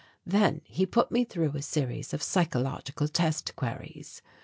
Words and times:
Then 0.25 0.61
he 0.65 0.87
put 0.87 1.11
me 1.11 1.23
through 1.25 1.51
a 1.55 1.61
series 1.61 2.11
of 2.11 2.23
psychological 2.23 3.07
test 3.07 3.55
queries. 3.55 4.23